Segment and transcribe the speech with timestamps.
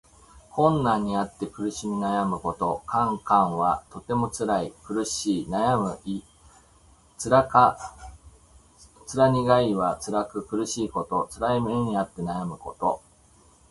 [0.03, 0.23] 非常な
[0.79, 2.81] 困難にあって苦しみ悩むこと。
[2.89, 6.23] 「艱」「難」はともにつらい、苦しい、悩むの意。
[7.21, 7.55] 「辛苦」
[9.77, 11.27] はつらく苦しいこと。
[11.29, 13.03] つらい目にあって悩むこと。